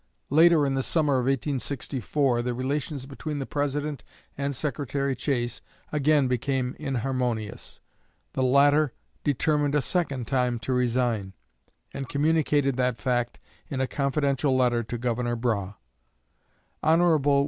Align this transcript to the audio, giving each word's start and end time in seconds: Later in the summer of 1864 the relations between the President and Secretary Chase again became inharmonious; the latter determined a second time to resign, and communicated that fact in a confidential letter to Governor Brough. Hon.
Later 0.31 0.65
in 0.65 0.73
the 0.73 0.81
summer 0.81 1.17
of 1.19 1.25
1864 1.27 2.41
the 2.41 2.55
relations 2.55 3.05
between 3.05 3.37
the 3.37 3.45
President 3.45 4.03
and 4.35 4.55
Secretary 4.55 5.15
Chase 5.15 5.61
again 5.91 6.27
became 6.27 6.75
inharmonious; 6.79 7.79
the 8.33 8.41
latter 8.41 8.93
determined 9.23 9.75
a 9.75 9.79
second 9.81 10.27
time 10.27 10.57
to 10.57 10.73
resign, 10.73 11.33
and 11.93 12.09
communicated 12.09 12.77
that 12.77 12.97
fact 12.97 13.39
in 13.69 13.79
a 13.79 13.85
confidential 13.85 14.57
letter 14.57 14.81
to 14.81 14.97
Governor 14.97 15.35
Brough. 15.35 15.75
Hon. 16.81 17.11